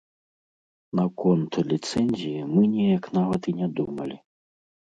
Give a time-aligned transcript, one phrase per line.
[0.99, 4.17] Наконт ліцэнзіі мы неяк нават і не думалі.